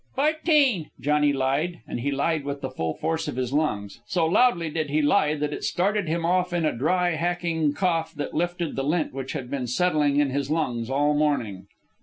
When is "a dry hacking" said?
6.65-7.73